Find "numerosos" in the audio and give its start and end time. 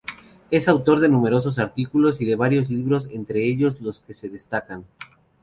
1.09-1.59